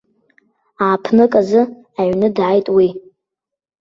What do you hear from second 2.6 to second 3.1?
уи.